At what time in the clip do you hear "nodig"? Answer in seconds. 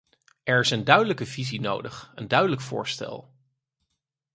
1.61-2.11